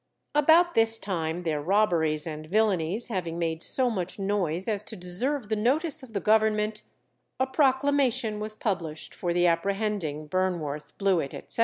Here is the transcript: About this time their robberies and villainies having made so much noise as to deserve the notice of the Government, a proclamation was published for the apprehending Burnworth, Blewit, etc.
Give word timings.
About 0.33 0.73
this 0.73 0.97
time 0.97 1.43
their 1.43 1.61
robberies 1.61 2.25
and 2.25 2.47
villainies 2.49 3.09
having 3.09 3.37
made 3.37 3.61
so 3.61 3.87
much 3.91 4.17
noise 4.17 4.67
as 4.67 4.81
to 4.85 4.95
deserve 4.95 5.47
the 5.47 5.55
notice 5.55 6.01
of 6.01 6.13
the 6.13 6.19
Government, 6.19 6.81
a 7.39 7.45
proclamation 7.45 8.39
was 8.39 8.55
published 8.55 9.13
for 9.13 9.31
the 9.31 9.45
apprehending 9.45 10.27
Burnworth, 10.27 10.93
Blewit, 10.97 11.35
etc. 11.35 11.59